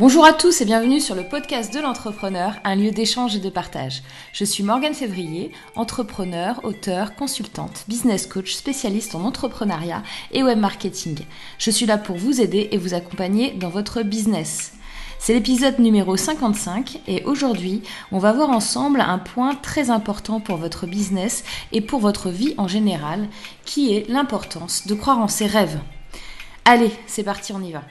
Bonjour 0.00 0.24
à 0.24 0.32
tous 0.32 0.62
et 0.62 0.64
bienvenue 0.64 0.98
sur 0.98 1.14
le 1.14 1.24
podcast 1.24 1.74
de 1.74 1.78
l'entrepreneur, 1.78 2.54
un 2.64 2.74
lieu 2.74 2.90
d'échange 2.90 3.36
et 3.36 3.38
de 3.38 3.50
partage. 3.50 4.02
Je 4.32 4.46
suis 4.46 4.62
Morgane 4.62 4.94
Février, 4.94 5.52
entrepreneur, 5.76 6.58
auteur, 6.64 7.14
consultante, 7.16 7.84
business 7.86 8.26
coach, 8.26 8.54
spécialiste 8.54 9.14
en 9.14 9.24
entrepreneuriat 9.24 10.02
et 10.32 10.42
web 10.42 10.58
marketing. 10.58 11.18
Je 11.58 11.70
suis 11.70 11.84
là 11.84 11.98
pour 11.98 12.16
vous 12.16 12.40
aider 12.40 12.70
et 12.72 12.78
vous 12.78 12.94
accompagner 12.94 13.50
dans 13.50 13.68
votre 13.68 14.02
business. 14.02 14.72
C'est 15.18 15.34
l'épisode 15.34 15.78
numéro 15.78 16.16
55 16.16 17.02
et 17.06 17.22
aujourd'hui, 17.24 17.82
on 18.10 18.18
va 18.18 18.32
voir 18.32 18.48
ensemble 18.48 19.02
un 19.02 19.18
point 19.18 19.54
très 19.54 19.90
important 19.90 20.40
pour 20.40 20.56
votre 20.56 20.86
business 20.86 21.44
et 21.72 21.82
pour 21.82 22.00
votre 22.00 22.30
vie 22.30 22.54
en 22.56 22.68
général, 22.68 23.28
qui 23.66 23.94
est 23.94 24.08
l'importance 24.08 24.86
de 24.86 24.94
croire 24.94 25.18
en 25.18 25.28
ses 25.28 25.46
rêves. 25.46 25.78
Allez, 26.64 26.90
c'est 27.06 27.22
parti, 27.22 27.52
on 27.52 27.60
y 27.60 27.72
va. 27.72 27.82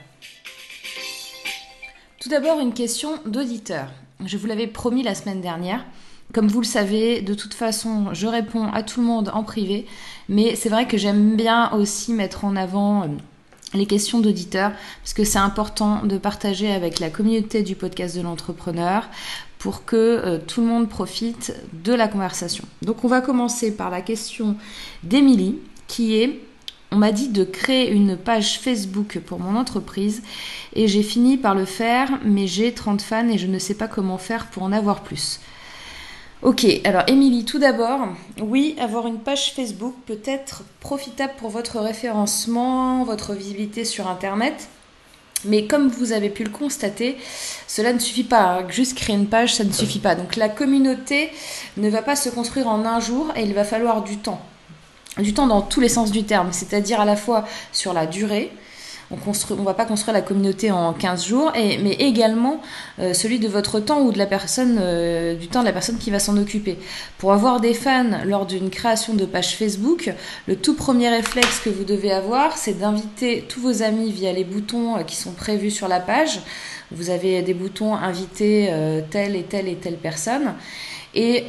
Tout 2.20 2.28
d'abord, 2.28 2.60
une 2.60 2.74
question 2.74 3.12
d'auditeur. 3.24 3.86
Je 4.26 4.36
vous 4.36 4.46
l'avais 4.46 4.66
promis 4.66 5.02
la 5.02 5.14
semaine 5.14 5.40
dernière. 5.40 5.86
Comme 6.34 6.48
vous 6.48 6.60
le 6.60 6.66
savez, 6.66 7.22
de 7.22 7.32
toute 7.32 7.54
façon, 7.54 8.12
je 8.12 8.26
réponds 8.26 8.66
à 8.74 8.82
tout 8.82 9.00
le 9.00 9.06
monde 9.06 9.30
en 9.32 9.42
privé, 9.42 9.86
mais 10.28 10.54
c'est 10.54 10.68
vrai 10.68 10.86
que 10.86 10.98
j'aime 10.98 11.34
bien 11.34 11.72
aussi 11.72 12.12
mettre 12.12 12.44
en 12.44 12.56
avant 12.56 13.04
euh, 13.04 13.06
les 13.72 13.86
questions 13.86 14.20
d'auditeurs, 14.20 14.72
parce 15.02 15.14
que 15.14 15.24
c'est 15.24 15.38
important 15.38 16.04
de 16.04 16.18
partager 16.18 16.70
avec 16.70 17.00
la 17.00 17.08
communauté 17.08 17.62
du 17.62 17.74
podcast 17.74 18.14
de 18.14 18.20
l'entrepreneur 18.20 19.08
pour 19.58 19.86
que 19.86 19.96
euh, 19.96 20.38
tout 20.46 20.60
le 20.60 20.66
monde 20.66 20.90
profite 20.90 21.54
de 21.72 21.94
la 21.94 22.06
conversation. 22.06 22.64
Donc 22.82 23.02
on 23.02 23.08
va 23.08 23.22
commencer 23.22 23.74
par 23.74 23.88
la 23.88 24.02
question 24.02 24.56
d'Émilie, 25.04 25.56
qui 25.86 26.16
est 26.16 26.38
on 26.92 26.96
m'a 26.96 27.12
dit 27.12 27.28
de 27.28 27.44
créer 27.44 27.90
une 27.90 28.16
page 28.16 28.58
Facebook 28.58 29.20
pour 29.24 29.38
mon 29.38 29.58
entreprise 29.58 30.22
et 30.74 30.88
j'ai 30.88 31.02
fini 31.02 31.36
par 31.36 31.54
le 31.54 31.64
faire, 31.64 32.18
mais 32.24 32.46
j'ai 32.46 32.72
30 32.72 33.00
fans 33.00 33.28
et 33.28 33.38
je 33.38 33.46
ne 33.46 33.58
sais 33.58 33.74
pas 33.74 33.88
comment 33.88 34.18
faire 34.18 34.46
pour 34.46 34.64
en 34.64 34.72
avoir 34.72 35.02
plus. 35.02 35.40
Ok, 36.42 36.66
alors 36.84 37.02
Émilie, 37.06 37.44
tout 37.44 37.58
d'abord, 37.58 38.08
oui, 38.40 38.74
avoir 38.80 39.06
une 39.06 39.18
page 39.18 39.52
Facebook 39.52 39.94
peut 40.06 40.20
être 40.24 40.62
profitable 40.80 41.34
pour 41.38 41.50
votre 41.50 41.78
référencement, 41.78 43.04
votre 43.04 43.34
visibilité 43.34 43.84
sur 43.84 44.08
Internet. 44.08 44.68
Mais 45.44 45.66
comme 45.66 45.88
vous 45.88 46.12
avez 46.12 46.28
pu 46.28 46.44
le 46.44 46.50
constater, 46.50 47.16
cela 47.66 47.92
ne 47.92 47.98
suffit 47.98 48.24
pas. 48.24 48.58
Hein. 48.58 48.66
Juste 48.68 48.96
créer 48.96 49.16
une 49.16 49.28
page, 49.28 49.54
ça 49.54 49.64
ne 49.64 49.72
suffit 49.72 49.98
pas. 49.98 50.14
Donc 50.14 50.36
la 50.36 50.48
communauté 50.48 51.30
ne 51.76 51.88
va 51.88 52.02
pas 52.02 52.16
se 52.16 52.28
construire 52.30 52.68
en 52.68 52.84
un 52.84 53.00
jour 53.00 53.32
et 53.36 53.42
il 53.42 53.54
va 53.54 53.64
falloir 53.64 54.02
du 54.02 54.16
temps 54.16 54.40
du 55.18 55.34
temps 55.34 55.46
dans 55.46 55.62
tous 55.62 55.80
les 55.80 55.88
sens 55.88 56.10
du 56.10 56.24
terme, 56.24 56.48
c'est-à-dire 56.52 57.00
à 57.00 57.04
la 57.04 57.16
fois 57.16 57.44
sur 57.72 57.92
la 57.92 58.06
durée, 58.06 58.52
on 59.10 59.56
ne 59.56 59.64
va 59.64 59.74
pas 59.74 59.86
construire 59.86 60.14
la 60.14 60.22
communauté 60.22 60.70
en 60.70 60.92
15 60.92 61.26
jours, 61.26 61.52
mais 61.54 61.94
également 61.98 62.60
euh, 63.00 63.12
celui 63.12 63.40
de 63.40 63.48
votre 63.48 63.80
temps 63.80 64.02
ou 64.02 64.12
de 64.12 64.18
la 64.18 64.26
personne, 64.26 64.78
euh, 64.80 65.34
du 65.34 65.48
temps 65.48 65.60
de 65.60 65.64
la 65.64 65.72
personne 65.72 65.98
qui 65.98 66.12
va 66.12 66.20
s'en 66.20 66.36
occuper. 66.36 66.78
Pour 67.18 67.32
avoir 67.32 67.60
des 67.60 67.74
fans 67.74 68.20
lors 68.24 68.46
d'une 68.46 68.70
création 68.70 69.14
de 69.14 69.24
page 69.24 69.56
Facebook, 69.56 70.12
le 70.46 70.54
tout 70.54 70.74
premier 70.74 71.08
réflexe 71.08 71.60
que 71.60 71.70
vous 71.70 71.82
devez 71.82 72.12
avoir, 72.12 72.56
c'est 72.56 72.78
d'inviter 72.78 73.44
tous 73.48 73.60
vos 73.60 73.82
amis 73.82 74.12
via 74.12 74.32
les 74.32 74.44
boutons 74.44 74.98
euh, 74.98 75.02
qui 75.02 75.16
sont 75.16 75.32
prévus 75.32 75.72
sur 75.72 75.88
la 75.88 75.98
page. 75.98 76.40
Vous 76.92 77.10
avez 77.10 77.42
des 77.42 77.54
boutons 77.54 77.94
inviter 77.94 78.72
telle 79.10 79.36
et 79.36 79.44
telle 79.44 79.68
et 79.68 79.76
telle 79.76 79.94
personne. 79.94 80.54
Et 81.14 81.44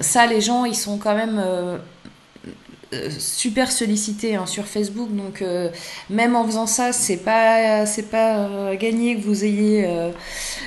ça, 0.00 0.26
les 0.26 0.40
gens, 0.40 0.64
ils 0.64 0.74
sont 0.74 0.98
quand 0.98 1.14
même 1.14 1.40
super 3.18 3.70
sollicité 3.70 4.36
hein, 4.36 4.46
sur 4.46 4.64
Facebook, 4.64 5.14
donc 5.14 5.42
euh, 5.42 5.70
même 6.10 6.36
en 6.36 6.44
faisant 6.44 6.66
ça, 6.66 6.92
c'est 6.92 7.18
pas 7.18 7.86
c'est 7.86 8.10
pas 8.10 8.38
euh, 8.38 8.76
gagné 8.76 9.16
que 9.16 9.22
vous 9.22 9.44
ayez 9.44 9.86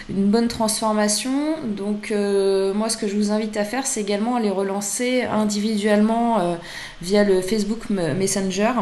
une 0.09 0.29
bonne 0.29 0.47
transformation. 0.47 1.55
Donc 1.65 2.11
moi, 2.11 2.89
ce 2.89 2.97
que 2.97 3.07
je 3.07 3.15
vous 3.15 3.31
invite 3.31 3.57
à 3.57 3.63
faire, 3.63 3.85
c'est 3.87 4.01
également 4.01 4.35
à 4.35 4.39
les 4.39 4.49
relancer 4.49 5.23
individuellement 5.23 6.57
via 7.01 7.23
le 7.23 7.41
Facebook 7.41 7.89
Messenger. 7.89 8.73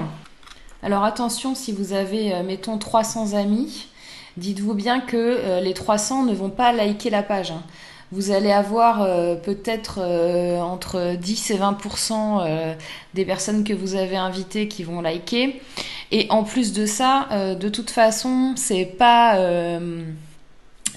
Alors 0.84 1.04
attention, 1.04 1.56
si 1.56 1.72
vous 1.72 1.94
avez, 1.94 2.44
mettons, 2.44 2.78
300 2.78 3.34
amis, 3.34 3.88
dites-vous 4.38 4.74
bien 4.74 5.00
que 5.00 5.62
les 5.62 5.74
300 5.74 6.24
ne 6.24 6.34
vont 6.34 6.50
pas 6.50 6.72
liker 6.72 7.10
la 7.10 7.24
page. 7.24 7.52
Hein 7.52 7.64
vous 8.12 8.32
allez 8.32 8.52
avoir 8.52 9.02
euh, 9.02 9.36
peut-être 9.36 10.00
euh, 10.02 10.60
entre 10.60 11.16
10 11.16 11.52
et 11.52 11.58
20% 11.58 12.14
euh, 12.14 12.74
des 13.14 13.26
personnes 13.26 13.64
que 13.64 13.74
vous 13.74 13.96
avez 13.96 14.18
invitées 14.18 14.68
qui 14.68 14.84
vont 14.84 15.02
liker. 15.02 15.62
Et 16.12 16.28
en 16.30 16.44
plus 16.44 16.72
de 16.72 16.86
ça, 16.86 17.28
de 17.60 17.68
toute 17.68 17.90
façon, 17.90 18.54
c'est 18.56 18.86
pas 18.86 19.40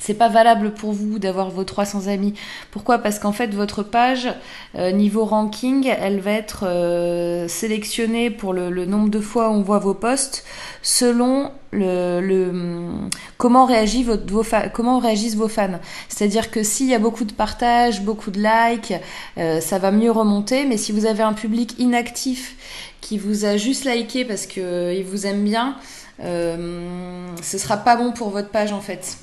c'est 0.01 0.15
pas 0.15 0.29
valable 0.29 0.73
pour 0.73 0.93
vous 0.93 1.19
d'avoir 1.19 1.51
vos 1.51 1.65
300 1.65 2.07
amis. 2.07 2.35
Pourquoi? 2.71 2.99
Parce 2.99 3.19
qu'en 3.19 3.33
fait, 3.33 3.55
votre 3.55 3.83
page, 3.83 4.29
euh, 4.77 4.93
niveau 4.93 5.25
ranking, 5.25 5.87
elle 6.01 6.21
va 6.21 6.33
être 6.33 6.65
euh, 6.67 7.49
sélectionnée 7.49 8.31
pour 8.31 8.53
le, 8.53 8.69
nombre 8.87 9.11
de 9.11 9.21
fois 9.21 9.51
où 9.51 9.55
on 9.55 9.63
voit 9.63 9.79
vos 9.79 9.95
posts 9.95 10.45
selon 10.83 11.51
le, 11.73 13.09
comment, 13.37 13.67
réagit 13.67 14.03
votre, 14.03 14.33
vos 14.33 14.45
comment 14.73 14.99
réagissent 14.99 15.37
vos 15.37 15.49
fans. 15.49 15.81
C'est-à-dire 16.09 16.51
que 16.51 16.63
s'il 16.63 16.87
y 16.87 16.95
a 16.95 16.99
beaucoup 16.99 17.25
de 17.25 17.33
partages, 17.33 18.03
beaucoup 18.03 18.31
de 18.31 18.41
likes, 18.41 18.95
euh, 19.37 19.61
ça 19.61 19.79
va 19.79 19.91
mieux 19.91 20.11
remonter. 20.11 20.65
Mais 20.65 20.77
si 20.77 20.93
vous 20.93 21.07
avez 21.07 21.23
un 21.23 21.35
public 21.35 21.79
inactif 21.79 22.57
qui 23.01 23.19
vous 23.19 23.45
a 23.45 23.57
juste 23.57 23.85
liké 23.85 24.25
parce 24.25 24.47
qu'il 24.47 25.05
vous 25.05 25.27
aime 25.27 25.45
bien, 25.45 25.77
ce 26.21 27.59
sera 27.59 27.77
pas 27.77 27.97
bon 27.97 28.13
pour 28.13 28.31
votre 28.31 28.49
page 28.49 28.73
en 28.73 28.81
fait. 28.81 29.19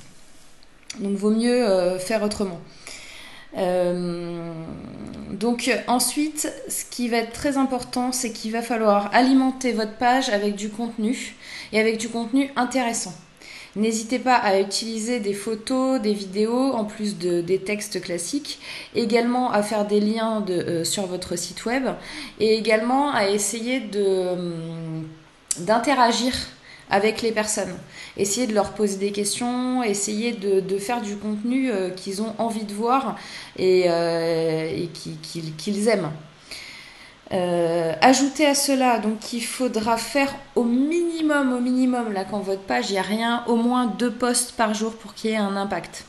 Donc 1.00 1.16
vaut 1.16 1.32
mieux 1.32 1.68
euh, 1.68 2.00
faire 2.00 2.24
autrement. 2.24 2.60
Euh, 3.58 4.52
donc 5.32 5.72
ensuite, 5.88 6.52
ce 6.68 6.86
qui 6.86 7.08
va 7.10 7.18
être 7.18 7.34
très 7.34 7.58
important, 7.58 8.12
c'est 8.12 8.32
qu'il 8.32 8.52
va 8.52 8.62
falloir 8.62 9.14
alimenter 9.14 9.72
votre 9.72 9.96
page 9.98 10.30
avec 10.30 10.56
du 10.56 10.70
contenu 10.70 11.36
et 11.72 11.80
avec 11.80 11.98
du 11.98 12.10
contenu 12.10 12.52
intéressant. 12.56 13.14
N'hésitez 13.76 14.20
pas 14.20 14.36
à 14.36 14.60
utiliser 14.62 15.20
des 15.20 15.34
photos, 15.34 16.02
des 16.02 16.14
vidéos, 16.14 16.72
en 16.72 16.86
plus 16.86 17.18
de, 17.18 17.42
des 17.42 17.60
textes 17.60 18.00
classiques, 18.00 18.60
également 18.96 19.52
à 19.52 19.64
faire 19.64 19.86
des 19.86 20.00
liens 20.00 20.46
euh, 20.50 20.86
sur 20.86 21.06
votre 21.08 21.36
site 21.36 21.66
web 21.66 21.84
et 22.40 22.56
également 22.56 23.12
à 23.12 23.28
essayer 23.28 23.82
d'interagir 25.60 26.34
avec 26.90 27.22
les 27.22 27.32
personnes. 27.32 27.76
Essayer 28.18 28.48
de 28.48 28.54
leur 28.54 28.72
poser 28.74 28.98
des 28.98 29.12
questions, 29.12 29.84
essayer 29.84 30.34
de, 30.34 30.78
faire 30.78 31.02
du 31.02 31.18
contenu 31.18 31.72
euh, 31.72 31.90
qu'ils 31.90 32.22
ont 32.22 32.36
envie 32.38 32.64
de 32.64 32.74
voir 32.74 33.16
et, 33.58 33.86
euh, 33.88 34.86
qu'ils 35.24 35.88
aiment. 35.88 36.12
Euh, 37.32 37.94
ajouter 38.02 38.46
à 38.46 38.54
cela, 38.54 39.00
donc 39.00 39.34
il 39.34 39.44
faudra 39.44 39.98
faire 39.98 40.34
au 40.56 40.64
minimum, 40.64 41.54
au 41.54 41.60
minimum, 41.60 42.14
là 42.14 42.24
quand 42.24 42.40
votre 42.40 42.62
page, 42.62 42.92
il 42.92 42.94
n'y 42.94 43.00
a 43.00 43.04
rien, 43.04 43.44
au 43.48 43.56
moins 43.56 43.88
deux 43.88 44.12
posts 44.12 44.52
par 44.52 44.76
jour 44.76 44.94
pour 44.94 45.16
qu'il 45.16 45.32
y 45.32 45.34
ait 45.34 45.38
un 45.38 45.56
impact. 45.56 46.06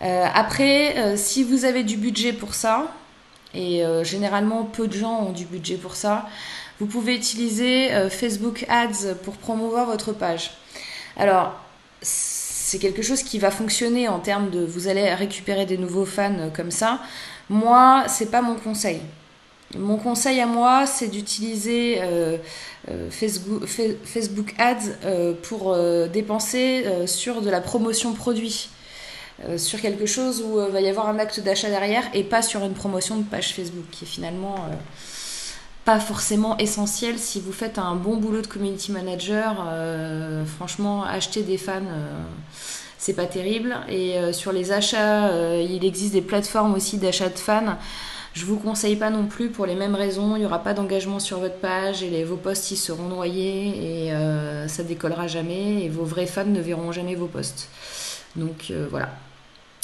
après, 0.00 1.16
si 1.16 1.44
vous 1.44 1.64
avez 1.64 1.84
du 1.84 1.96
budget 1.96 2.32
pour 2.32 2.54
ça, 2.54 2.92
et 3.56 3.82
généralement 4.04 4.64
peu 4.64 4.86
de 4.86 4.92
gens 4.92 5.20
ont 5.22 5.32
du 5.32 5.46
budget 5.46 5.76
pour 5.76 5.96
ça, 5.96 6.26
vous 6.78 6.86
pouvez 6.86 7.14
utiliser 7.14 7.92
euh, 7.92 8.10
Facebook 8.10 8.66
Ads 8.68 9.14
pour 9.24 9.36
promouvoir 9.36 9.86
votre 9.86 10.12
page. 10.12 10.52
Alors, 11.16 11.54
c'est 12.02 12.78
quelque 12.78 13.00
chose 13.00 13.22
qui 13.22 13.38
va 13.38 13.50
fonctionner 13.50 14.08
en 14.08 14.18
termes 14.18 14.50
de 14.50 14.64
vous 14.64 14.88
allez 14.88 15.14
récupérer 15.14 15.64
des 15.64 15.78
nouveaux 15.78 16.04
fans 16.04 16.38
euh, 16.38 16.50
comme 16.50 16.70
ça. 16.70 17.00
Moi, 17.48 18.04
c'est 18.08 18.30
pas 18.30 18.42
mon 18.42 18.56
conseil. 18.56 19.00
Mon 19.76 19.96
conseil 19.96 20.40
à 20.40 20.46
moi, 20.46 20.86
c'est 20.86 21.08
d'utiliser 21.08 21.98
euh, 22.00 22.36
Facebook, 23.10 23.64
Facebook, 23.66 24.54
Ads 24.58 24.92
pour 25.42 25.76
dépenser 26.12 26.84
sur 27.06 27.42
de 27.42 27.50
la 27.50 27.60
promotion 27.60 28.12
produit. 28.12 28.68
Sur 29.58 29.80
quelque 29.80 30.06
chose 30.06 30.42
où 30.42 30.60
il 30.66 30.72
va 30.72 30.80
y 30.80 30.88
avoir 30.88 31.08
un 31.08 31.18
acte 31.18 31.40
d'achat 31.40 31.68
derrière 31.68 32.04
et 32.14 32.24
pas 32.24 32.42
sur 32.42 32.64
une 32.64 32.72
promotion 32.72 33.16
de 33.18 33.22
page 33.22 33.54
Facebook 33.54 33.84
qui 33.90 34.04
est 34.04 34.08
finalement 34.08 34.56
pas 35.86 36.00
forcément 36.00 36.58
essentiel 36.58 37.16
si 37.16 37.40
vous 37.40 37.52
faites 37.52 37.78
un 37.78 37.94
bon 37.94 38.16
boulot 38.16 38.42
de 38.42 38.48
community 38.48 38.90
manager. 38.90 39.64
Euh, 39.68 40.44
franchement, 40.44 41.04
acheter 41.04 41.42
des 41.42 41.58
fans, 41.58 41.80
euh, 41.80 42.22
c'est 42.98 43.14
pas 43.14 43.26
terrible. 43.26 43.76
Et 43.88 44.18
euh, 44.18 44.32
sur 44.32 44.52
les 44.52 44.72
achats, 44.72 45.30
il 45.62 45.84
existe 45.84 46.12
des 46.12 46.22
plateformes 46.22 46.74
aussi 46.74 46.98
d'achat 46.98 47.28
de 47.28 47.38
fans. 47.38 47.78
Je 48.34 48.44
vous 48.44 48.56
conseille 48.56 48.96
pas 48.96 49.10
non 49.10 49.26
plus 49.26 49.48
pour 49.48 49.64
les 49.64 49.76
mêmes 49.76 49.94
raisons. 49.94 50.34
Il 50.34 50.40
n'y 50.40 50.44
aura 50.44 50.58
pas 50.58 50.74
d'engagement 50.74 51.20
sur 51.20 51.38
votre 51.38 51.58
page 51.58 52.02
et 52.02 52.10
les, 52.10 52.24
vos 52.24 52.36
posts 52.36 52.72
ils 52.72 52.76
seront 52.76 53.06
noyés 53.06 54.08
et 54.08 54.68
ça 54.68 54.82
décollera 54.82 55.26
jamais 55.26 55.84
et 55.84 55.88
vos 55.88 56.04
vrais 56.04 56.26
fans 56.26 56.44
ne 56.44 56.60
verront 56.60 56.92
jamais 56.92 57.14
vos 57.14 57.28
posts. 57.28 57.70
Donc 58.34 58.72
voilà. 58.90 59.08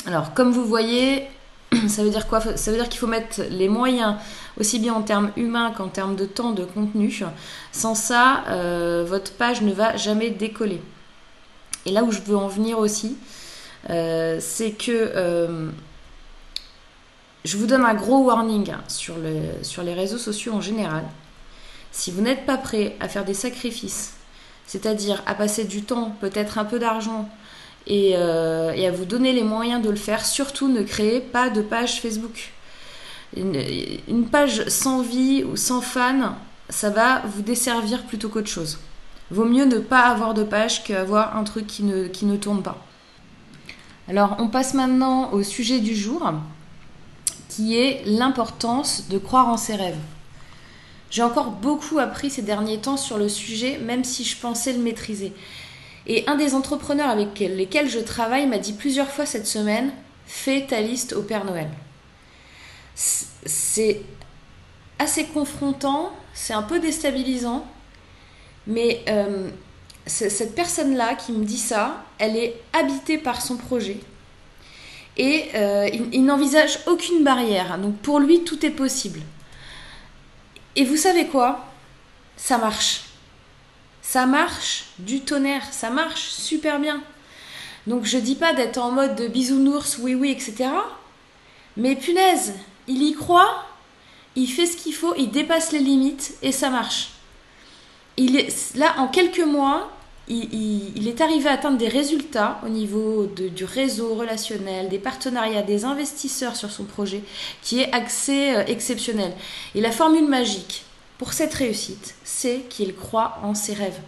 Alors 0.07 0.35
comme 0.35 0.53
vous 0.53 0.65
voyez, 0.65 1.29
ça 1.89 2.03
veut 2.03 2.11
dire 2.11 2.27
quoi? 2.27 2.41
Ça 2.41 2.71
veut 2.71 2.77
dire 2.77 2.89
qu'il 2.89 2.99
faut 2.99 3.07
mettre 3.07 3.43
les 3.51 3.69
moyens, 3.69 4.17
aussi 4.59 4.79
bien 4.79 4.95
en 4.95 5.03
termes 5.03 5.31
humains 5.37 5.73
qu'en 5.77 5.89
termes 5.89 6.17
de 6.17 6.27
temps, 6.27 6.53
de 6.53 6.65
contenu. 6.65 7.23
Sans 7.73 7.95
ça, 7.95 8.45
euh, 8.49 9.05
votre 9.07 9.33
page 9.33 9.63
ne 9.63 9.73
va 9.73 9.97
jamais 9.97 10.31
décoller. 10.31 10.81
Et 11.87 11.93
là 11.93 12.03
où 12.05 12.13
je 12.13 12.21
veux 12.21 12.37
en 12.37 12.49
venir 12.49 12.79
aussi, 12.79 13.17
euh, 13.91 14.39
c'est 14.41 14.73
que 14.73 14.93
euh, 14.93 15.71
je 17.45 17.57
vous 17.57 17.67
donne 17.67 17.85
un 17.85 17.95
gros 17.95 18.25
warning 18.25 18.71
hein, 18.71 18.81
sur, 18.89 19.17
sur 19.63 19.83
les 19.83 19.95
réseaux 19.95 20.19
sociaux 20.19 20.53
en 20.53 20.61
général. 20.61 21.05
Si 21.91 22.11
vous 22.11 22.23
n'êtes 22.23 22.47
pas 22.47 22.57
prêt 22.57 22.97
à 23.01 23.09
faire 23.09 23.25
des 23.25 23.35
sacrifices, 23.35 24.15
c'est-à-dire 24.67 25.23
à 25.27 25.35
passer 25.35 25.65
du 25.65 25.83
temps, 25.83 26.17
peut-être 26.21 26.59
un 26.59 26.65
peu 26.65 26.79
d'argent, 26.79 27.29
et, 27.87 28.11
et, 28.11 28.17
à 28.87 28.91
vous 28.93 29.05
donner 29.05 29.33
les 29.33 29.43
moyens 29.43 29.83
de 29.83 29.91
le 29.91 29.97
faire, 29.97 30.25
surtout 30.25 30.69
ne 30.69 30.83
créez 30.83 31.21
pas 31.21 31.51
de 31.51 31.63
page 31.63 32.01
Facebook 32.01 32.53
une, 33.37 34.27
page 34.31 34.69
sans 34.69 35.03
vie 35.03 35.45
ou 35.45 35.57
sans 35.57 35.81
fans, 35.81 36.37
ça 36.69 36.91
va 36.91 37.21
vous 37.21 37.43
desservir 37.43 38.05
plutôt 38.05 38.29
qu'autre 38.29 38.49
chose. 38.49 38.79
Vaut 39.31 39.45
mieux 39.45 39.65
ne 39.65 39.79
pas 39.79 40.03
avoir 40.03 40.35
de 40.35 40.43
page 40.43 40.85
qu'avoir 40.85 41.37
un 41.37 41.45
truc 41.45 41.67
qui 41.67 41.83
ne, 41.85 42.07
qui 42.09 42.27
ne 42.27 42.37
tourne 42.37 42.63
pas. 42.63 42.79
Alors, 44.09 44.37
on 44.39 44.49
passe 44.49 44.75
maintenant 44.75 45.33
au 45.33 45.43
sujet 45.43 45.79
du 45.79 45.95
jour, 45.95 46.33
qui 47.49 47.79
est 47.79 48.03
l'importance 48.05 49.09
de 49.09 49.19
croire 49.19 49.49
en 49.49 49.57
ses 49.57 49.77
rêves. 49.77 49.99
J'ai 51.11 51.23
encore 51.23 51.51
beaucoup 51.51 51.99
appris 51.99 52.31
ces 52.31 52.43
derniers 52.43 52.79
temps 52.79 52.97
sur 52.97 53.19
le 53.19 53.29
sujet, 53.29 53.79
même 53.79 54.05
si 54.05 54.25
je 54.25 54.37
pensais 54.37 54.73
le 54.73 54.79
maîtriser. 54.79 55.33
Et 56.07 56.25
un 56.27 56.35
des 56.35 56.55
entrepreneurs 56.55 57.11
avec 57.11 57.39
lesquels 57.39 57.89
je 57.89 58.01
travaille 58.01 58.47
m'a 58.47 58.59
dit 58.59 58.73
plusieurs 58.73 59.11
fois 59.11 59.27
cette 59.27 59.47
semaine, 59.47 59.93
fais 60.27 60.67
ta 60.67 60.81
liste 60.81 61.13
au 61.13 61.23
Père 61.23 61.45
Noël 61.45 61.69
c'est 62.95 64.01
assez 64.99 65.25
confrontant, 65.25 66.13
c'est 66.35 66.53
un 66.53 66.63
peu 66.63 66.79
déstabilisant, 66.79 67.67
mais 68.67 69.03
euh, 69.09 69.49
cette 70.07 70.55
personne-là 70.55 71.15
qui 71.15 71.33
me 71.33 71.45
dit 71.45 71.59
ça, 71.59 72.05
elle 72.19 72.37
est 72.37 72.61
habitée 72.73 73.19
par 73.19 73.41
son 73.41 73.57
projet. 73.57 73.99
Et 75.17 75.51
euh, 75.55 75.91
il, 76.13 76.25
n'envisage 76.25 76.79
aucune 76.87 77.23
barrière. 77.23 77.79
Donc 77.79 77.97
pour 77.99 78.19
lui, 78.19 78.45
tout 78.45 78.65
est 78.65 78.71
possible. 78.71 79.21
Et 80.75 80.85
vous 80.85 80.97
savez 80.97 81.27
quoi? 81.27 81.67
Ça 82.37 82.57
marche. 82.57 83.05
Ça 84.13 84.27
marche 84.27 84.85
du 84.99 85.21
tonnerre. 85.23 85.65
Ça 85.73 85.89
marche 85.89 86.29
super 86.29 86.79
bien. 86.79 87.03
Donc 87.87 88.05
je 88.05 88.19
dis 88.19 88.35
pas 88.35 88.53
d'être 88.53 88.77
en 88.77 88.91
mode 88.91 89.17
de 89.17 89.27
bisounours, 89.27 89.97
oui 90.03 90.15
oui, 90.15 90.31
etc. 90.31 90.69
Mais 91.79 91.97
punaise, 91.97 92.53
il 92.89 93.03
y 93.05 93.15
croit, 93.15 93.65
il 94.37 94.49
fait 94.49 94.67
ce 94.67 94.77
qu'il 94.77 94.93
faut, 94.93 95.15
il 95.17 95.31
dépasse 95.31 95.73
les 95.73 95.79
limites 95.79 96.35
et 96.43 96.53
ça 96.53 96.69
marche. 96.69 97.13
Il 98.19 98.37
est, 98.37 98.77
là, 98.77 98.97
en 98.99 99.09
quelques 99.09 99.47
mois, 99.47 99.91
il, 100.29 101.09
est 101.09 101.23
arrivé 101.23 101.49
à 101.49 101.53
atteindre 101.53 101.79
des 101.79 101.89
résultats 101.89 102.61
au 102.67 102.69
niveau 102.69 103.25
du 103.25 103.65
réseau 103.65 104.15
relationnel, 104.15 104.91
des 104.91 104.99
partenariats, 104.99 105.63
des 105.63 105.87
investisseurs 105.87 106.57
sur 106.57 106.71
son 106.71 106.85
projet, 106.85 107.23
qui 107.63 107.81
est 107.81 107.91
accès 107.95 108.57
euh, 108.57 108.65
exceptionnel. 108.67 109.33
Et 109.75 109.81
la 109.81 109.91
formule 109.91 110.29
magique 110.29 110.85
pour 111.23 111.35
cette 111.35 111.55
réussite, 111.55 112.17
c'est 112.25 112.63
qu'il 112.69 112.97
croit 112.97 113.39
en 113.45 113.55
ses 113.55 113.75
rêves. 113.75 114.01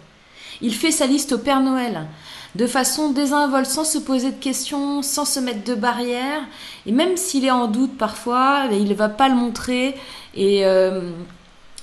Il 0.59 0.75
fait 0.75 0.91
sa 0.91 1.07
liste 1.07 1.31
au 1.31 1.37
Père 1.37 1.61
Noël 1.61 2.07
de 2.55 2.67
façon 2.67 3.11
désinvolte, 3.11 3.69
sans 3.69 3.85
se 3.85 3.99
poser 3.99 4.31
de 4.31 4.35
questions, 4.35 5.01
sans 5.01 5.23
se 5.23 5.39
mettre 5.39 5.63
de 5.63 5.75
barrières. 5.75 6.43
Et 6.85 6.91
même 6.91 7.15
s'il 7.15 7.45
est 7.45 7.51
en 7.51 7.67
doute 7.67 7.97
parfois, 7.97 8.65
il 8.69 8.89
ne 8.89 8.93
va 8.93 9.07
pas 9.07 9.29
le 9.29 9.35
montrer 9.35 9.95
et, 10.35 10.65
euh, 10.65 11.09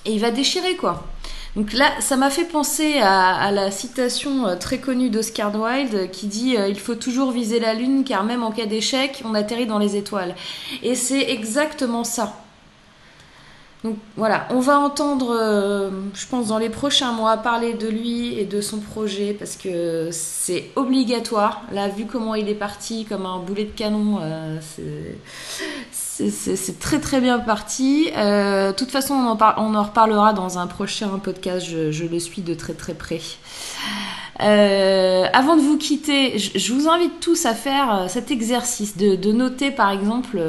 et 0.04 0.12
il 0.12 0.20
va 0.20 0.30
déchirer 0.30 0.76
quoi. 0.76 1.02
Donc 1.56 1.72
là, 1.72 1.86
ça 2.00 2.18
m'a 2.18 2.28
fait 2.28 2.44
penser 2.44 2.98
à, 3.00 3.50
la 3.52 3.70
citation 3.70 4.46
euh, 4.46 4.56
très 4.56 4.80
connue 4.80 5.08
d'Oscar 5.08 5.50
Wilde 5.58 6.10
qui 6.10 6.26
dit 6.26 6.58
euh, 6.58 6.68
Il 6.68 6.78
faut 6.78 6.94
toujours 6.94 7.30
viser 7.30 7.58
la 7.58 7.72
lune 7.72 8.04
car 8.04 8.22
même 8.22 8.42
en 8.42 8.50
cas 8.50 8.66
d'échec, 8.66 9.22
on 9.24 9.32
atterrit 9.32 9.64
dans 9.66 9.78
les 9.78 9.96
étoiles. 9.96 10.34
Et 10.82 10.94
c'est 10.94 11.22
exactement 11.30 12.04
ça. 12.04 12.41
Donc 13.84 13.96
voilà, 14.16 14.46
on 14.50 14.60
va 14.60 14.78
entendre, 14.78 15.36
euh, 15.36 15.90
je 16.14 16.26
pense, 16.28 16.48
dans 16.48 16.58
les 16.58 16.68
prochains 16.68 17.10
mois 17.10 17.36
parler 17.36 17.74
de 17.74 17.88
lui 17.88 18.38
et 18.38 18.44
de 18.44 18.60
son 18.60 18.78
projet 18.78 19.34
parce 19.36 19.56
que 19.56 20.08
c'est 20.12 20.70
obligatoire. 20.76 21.62
Là, 21.72 21.88
vu 21.88 22.06
comment 22.06 22.36
il 22.36 22.48
est 22.48 22.54
parti, 22.54 23.04
comme 23.04 23.26
un 23.26 23.38
boulet 23.38 23.64
de 23.64 23.72
canon, 23.72 24.20
euh, 24.22 24.60
c'est 25.90 26.78
très 26.78 27.00
très 27.00 27.20
bien 27.20 27.40
parti. 27.40 28.08
Euh, 28.16 28.70
de 28.70 28.76
toute 28.76 28.92
façon, 28.92 29.14
on 29.14 29.74
en, 29.74 29.82
reparlera 29.82 30.32
dans 30.32 30.60
un 30.60 30.68
prochain 30.68 31.18
podcast, 31.18 31.66
je, 31.68 32.04
le 32.04 32.18
suis 32.20 32.42
de 32.42 32.54
très 32.54 32.74
très 32.74 32.94
près. 32.94 33.20
avant 34.38 35.56
de 35.56 35.60
vous 35.60 35.76
quitter, 35.76 36.38
je, 36.38 36.72
vous 36.72 36.88
invite 36.88 37.18
tous 37.18 37.46
à 37.46 37.54
faire 37.54 38.04
cet 38.08 38.30
exercice 38.30 38.96
de 38.96 39.32
noter 39.32 39.72
par 39.72 39.90
exemple 39.90 40.40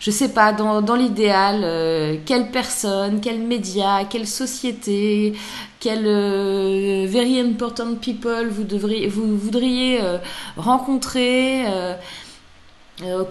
je 0.00 0.10
sais 0.10 0.28
pas, 0.28 0.52
dans, 0.52 0.94
l'idéal, 0.94 1.60
euh, 1.62 2.16
quelle 2.24 2.50
personne, 2.50 3.20
quel 3.20 3.38
média, 3.40 4.04
quelle 4.08 4.26
société, 4.26 5.34
quel 5.80 6.04
euh, 6.06 7.06
very 7.08 7.40
important 7.40 7.94
people 7.94 8.48
vous, 8.48 8.64
devriez, 8.64 9.08
vous 9.08 9.36
voudriez 9.36 10.00
euh, 10.02 10.18
rencontrer, 10.56 11.64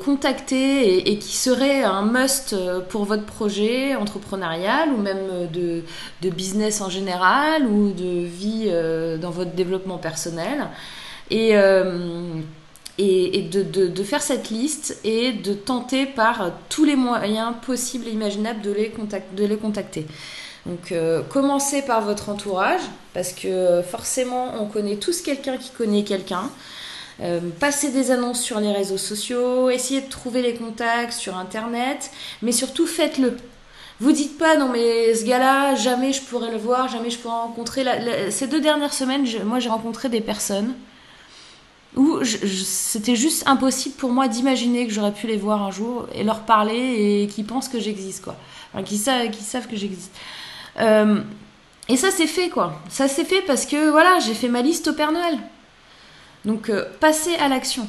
contacter 0.03 1.09
et, 1.09 1.17
qui 1.17 1.35
serait 1.35 1.83
un 1.83 2.03
must 2.03 2.55
pour 2.89 3.05
votre 3.05 3.25
projet 3.25 3.95
entrepreneurial 3.95 4.89
ou 4.93 4.97
même 4.97 5.47
de, 5.51 5.81
de 6.21 6.29
business 6.29 6.81
en 6.81 6.89
général 6.89 7.65
ou 7.65 7.91
de 7.91 8.25
vie 8.25 8.69
dans 9.19 9.31
votre 9.31 9.51
développement 9.51 9.97
personnel. 9.97 10.67
Et 11.31 11.55
et, 12.97 13.41
de, 13.41 14.03
faire 14.03 14.21
cette 14.21 14.49
liste 14.49 14.99
et 15.03 15.33
de 15.33 15.53
tenter 15.53 16.05
par 16.05 16.51
tous 16.69 16.85
les 16.85 16.95
moyens 16.95 17.53
possibles 17.65 18.07
et 18.07 18.11
imaginables 18.11 18.61
de 18.61 18.71
les, 18.71 19.57
contacter. 19.57 20.05
Donc 20.65 20.91
euh, 20.91 21.21
commencez 21.21 21.81
par 21.81 22.01
votre 22.01 22.29
entourage, 22.29 22.81
parce 23.13 23.33
que 23.33 23.81
forcément 23.81 24.53
on 24.59 24.65
connaît 24.65 24.95
tous 24.95 25.21
quelqu'un 25.21 25.57
qui 25.57 25.71
connaît 25.71 26.03
quelqu'un. 26.03 26.49
Euh, 27.21 27.39
passez 27.59 27.91
des 27.91 28.11
annonces 28.11 28.41
sur 28.41 28.59
les 28.59 28.71
réseaux 28.71 28.97
sociaux, 28.97 29.69
essayez 29.69 30.01
de 30.01 30.09
trouver 30.09 30.41
les 30.41 30.55
contacts 30.55 31.13
sur 31.13 31.37
internet, 31.37 32.11
mais 32.41 32.51
surtout 32.51 32.87
faites-le. 32.87 33.37
Vous 34.01 34.11
dites 34.11 34.37
pas 34.37 34.57
non 34.57 34.69
mais 34.69 35.13
ce 35.13 35.23
gars-là, 35.23 35.75
jamais 35.75 36.13
je 36.13 36.21
pourrais 36.21 36.51
le 36.51 36.57
voir, 36.57 36.89
jamais 36.89 37.09
je 37.09 37.19
pourrais 37.19 37.35
rencontrer. 37.35 37.85
ces 38.31 38.47
deux 38.47 38.59
dernières 38.59 38.93
semaines, 38.93 39.25
moi 39.45 39.59
j'ai 39.59 39.69
rencontré 39.69 40.09
des 40.09 40.21
personnes 40.21 40.73
où 41.95 42.23
c'était 42.23 43.15
juste 43.15 43.47
impossible 43.47 43.95
pour 43.95 44.11
moi 44.11 44.27
d'imaginer 44.27 44.85
que 44.87 44.93
j'aurais 44.93 45.13
pu 45.13 45.27
les 45.27 45.37
voir 45.37 45.63
un 45.63 45.71
jour 45.71 46.07
et 46.13 46.23
leur 46.23 46.41
parler 46.41 47.21
et 47.23 47.27
qu'ils 47.27 47.45
pensent 47.45 47.69
que 47.69 47.79
j'existe, 47.79 48.23
quoi. 48.23 48.35
Enfin, 48.73 48.83
qu'ils 48.83 48.97
savent, 48.97 49.31
savent 49.39 49.67
que 49.67 49.75
j'existe. 49.75 50.11
Euh, 50.79 51.21
et 51.87 51.97
ça 51.97 52.11
c'est 52.11 52.27
fait, 52.27 52.49
quoi. 52.49 52.81
Ça 52.89 53.07
s'est 53.07 53.23
fait 53.23 53.41
parce 53.41 53.65
que, 53.65 53.89
voilà, 53.89 54.19
j'ai 54.19 54.33
fait 54.33 54.49
ma 54.49 54.61
liste 54.61 54.87
au 54.87 54.93
Père 54.93 55.11
Noël. 55.11 55.37
Donc, 56.43 56.69
euh, 56.69 56.85
passez 56.99 57.35
à 57.35 57.47
l'action. 57.47 57.87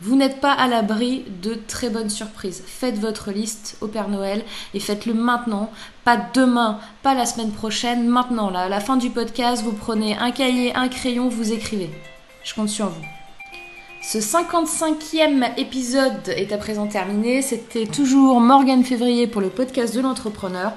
Vous 0.00 0.14
n'êtes 0.14 0.40
pas 0.40 0.52
à 0.52 0.68
l'abri 0.68 1.24
de 1.42 1.54
très 1.54 1.90
bonnes 1.90 2.10
surprises. 2.10 2.62
Faites 2.66 2.98
votre 2.98 3.32
liste 3.32 3.76
au 3.80 3.88
Père 3.88 4.08
Noël 4.08 4.44
et 4.72 4.78
faites-le 4.78 5.14
maintenant, 5.14 5.72
pas 6.04 6.16
demain, 6.34 6.78
pas 7.02 7.14
la 7.14 7.26
semaine 7.26 7.50
prochaine, 7.50 8.06
maintenant. 8.06 8.50
Là, 8.50 8.60
à 8.60 8.68
la 8.68 8.80
fin 8.80 8.96
du 8.96 9.10
podcast, 9.10 9.62
vous 9.62 9.72
prenez 9.72 10.16
un 10.16 10.30
cahier, 10.30 10.74
un 10.76 10.88
crayon, 10.88 11.28
vous 11.28 11.52
écrivez. 11.52 11.90
Je 12.44 12.54
compte 12.54 12.68
sur 12.68 12.86
vous. 12.86 13.17
Ce 14.10 14.16
55e 14.16 15.50
épisode 15.58 16.28
est 16.28 16.50
à 16.52 16.56
présent 16.56 16.86
terminé. 16.86 17.42
C'était 17.42 17.84
toujours 17.84 18.40
Morgane 18.40 18.82
Février 18.82 19.26
pour 19.26 19.42
le 19.42 19.50
podcast 19.50 19.94
de 19.94 20.00
l'entrepreneur. 20.00 20.72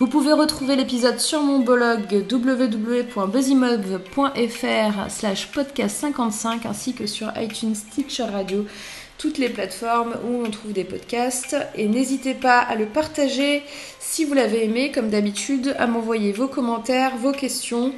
Vous 0.00 0.08
pouvez 0.08 0.32
retrouver 0.32 0.74
l'épisode 0.74 1.20
sur 1.20 1.44
mon 1.44 1.60
blog 1.60 2.26
www.buzzymove.fr 2.28 5.10
slash 5.10 5.52
podcast 5.52 5.96
55 5.96 6.66
ainsi 6.66 6.92
que 6.92 7.06
sur 7.06 7.30
iTunes, 7.36 7.76
Stitcher 7.76 8.24
Radio, 8.24 8.66
toutes 9.16 9.38
les 9.38 9.48
plateformes 9.48 10.16
où 10.26 10.44
on 10.44 10.50
trouve 10.50 10.72
des 10.72 10.82
podcasts. 10.82 11.54
Et 11.76 11.86
n'hésitez 11.86 12.34
pas 12.34 12.58
à 12.58 12.74
le 12.74 12.86
partager 12.86 13.62
si 14.00 14.24
vous 14.24 14.34
l'avez 14.34 14.64
aimé, 14.64 14.90
comme 14.90 15.08
d'habitude, 15.08 15.76
à 15.78 15.86
m'envoyer 15.86 16.32
vos 16.32 16.48
commentaires, 16.48 17.16
vos 17.16 17.30
questions. 17.30 17.92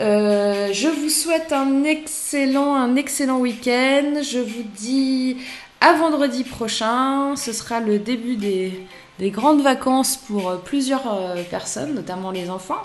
Euh, 0.00 0.72
je 0.72 0.88
vous 0.88 1.08
souhaite 1.08 1.52
un 1.52 1.84
excellent, 1.84 2.74
un 2.74 2.96
excellent 2.96 3.38
week-end. 3.38 4.20
Je 4.22 4.38
vous 4.38 4.64
dis 4.76 5.38
à 5.80 5.94
vendredi 5.94 6.44
prochain. 6.44 7.34
Ce 7.36 7.52
sera 7.52 7.80
le 7.80 7.98
début 7.98 8.36
des, 8.36 8.86
grandes 9.30 9.62
vacances 9.62 10.16
pour 10.16 10.50
euh, 10.50 10.56
plusieurs 10.56 11.12
euh, 11.12 11.42
personnes, 11.50 11.94
notamment 11.94 12.30
les 12.30 12.50
enfants. 12.50 12.82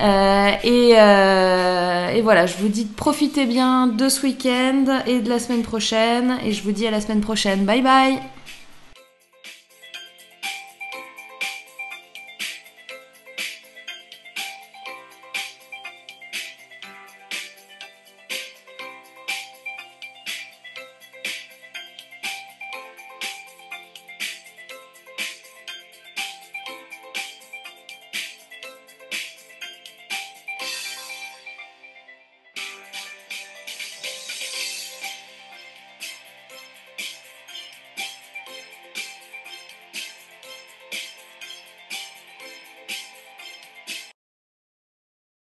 et, 0.00 0.90
et, 0.90 2.22
voilà, 2.22 2.46
je 2.46 2.56
vous 2.56 2.68
dis 2.68 2.86
profitez 2.86 3.44
bien 3.46 3.86
de 3.86 4.08
ce 4.08 4.22
week-end 4.22 5.02
et 5.06 5.20
de 5.20 5.28
la 5.28 5.38
semaine 5.38 5.62
prochaine. 5.62 6.38
Et 6.44 6.52
je 6.52 6.62
vous 6.62 6.72
dis 6.72 6.86
à 6.86 6.90
la 6.90 7.00
semaine 7.00 7.20
prochaine. 7.20 7.64
Bye 7.64 7.82
bye 7.82 8.18